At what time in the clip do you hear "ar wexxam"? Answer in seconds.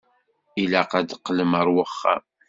1.59-2.21